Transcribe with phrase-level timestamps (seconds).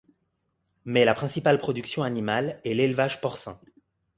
[0.83, 3.59] Mais la principale production animale est l'élevage porcin.